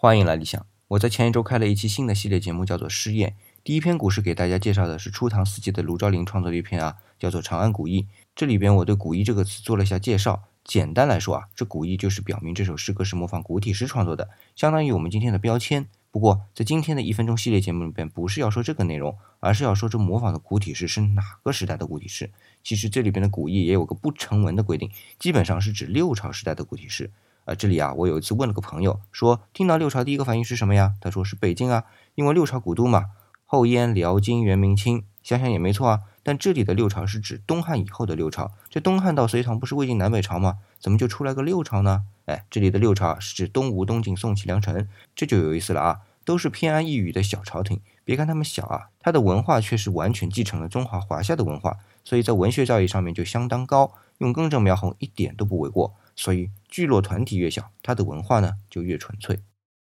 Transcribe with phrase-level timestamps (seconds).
[0.00, 0.64] 欢迎来理想。
[0.86, 3.30] 我在前一周开了一期新的系列节目，叫做《试验》。
[3.64, 8.02] 第一篇古诗给大家介绍的是初唐四杰的卢昭邻创作的一篇啊，叫做《长安古意》。
[8.36, 10.44] 这里边我对“古意”这个词做了一下介绍。
[10.62, 15.88] 简单来说啊，这“古意”就是表明这首诗歌是模仿古体诗创作的，相当于我们今天的标签。
[16.12, 22.30] 不过在今天的一分钟系列节目里边，不是要说这个内容，而是要说这模仿的古体诗是哪个时代的古体诗。
[22.62, 27.10] 其实这里边的“古意”也有个不成文的规定，基本上是指六朝时代的古体诗。
[27.48, 30.92] 啊，这里啊，我有一次问了个朋友，说听到六朝第一个反应是什么呀？
[31.00, 31.84] 他说是北京啊，
[32.14, 33.06] 因为六朝古都嘛，
[33.46, 36.00] 后燕、辽、金、元、明、清，想想也没错啊。
[36.22, 40.58] 但这里的六朝是指东汉以后的六朝，这东汉到隋唐不是魏晋南北朝吗？
[40.78, 42.04] 怎么就出来个六朝呢？
[42.26, 47.80] 哎，这里的六朝是指东吴、东晋、宋、齐、梁、陈，这就有意思了啊，都是偏安一隅的小朝廷。
[48.04, 55.94] 别看他们小啊，它的文化却是完全继承了中华华夏的文化，所以在文学造诣上面就相当高，用更正描红一点都不为过。
[56.14, 59.40] 所以聚落团体越小，它的文化呢就越纯粹。